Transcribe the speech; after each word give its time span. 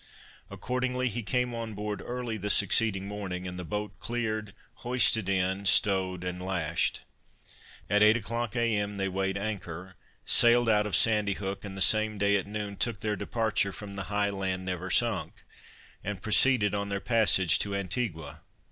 Accordingly 0.49 1.09
he 1.09 1.21
came 1.21 1.53
on 1.53 1.75
board 1.75 2.01
early 2.03 2.35
the 2.35 2.49
succeeding 2.49 3.07
morning, 3.07 3.45
and 3.47 3.59
the 3.59 3.63
boat 3.63 3.99
cleared, 3.99 4.55
hoisted 4.77 5.29
in, 5.29 5.67
stowed 5.67 6.23
and 6.23 6.41
lashed. 6.41 7.01
At 7.87 8.01
eight 8.01 8.17
o'clock, 8.17 8.55
A. 8.55 8.75
M. 8.75 8.97
they 8.97 9.07
weighed 9.07 9.37
anchor, 9.37 9.95
sailed 10.25 10.67
out 10.69 10.87
of 10.87 10.95
Sandy 10.95 11.33
Hook, 11.33 11.63
and 11.63 11.77
the 11.77 11.81
same 11.83 12.17
day 12.17 12.35
at 12.37 12.47
noon, 12.47 12.77
took 12.77 13.01
their 13.01 13.15
departure 13.15 13.71
from 13.71 13.95
the 13.95 14.05
High 14.05 14.31
Land 14.31 14.65
Never 14.65 14.89
Sunk, 14.89 15.43
and 16.03 16.19
proceeded 16.19 16.73
on 16.73 16.89
their 16.89 16.99
passage 16.99 17.59
to 17.59 17.75
Antigua. 17.75 18.41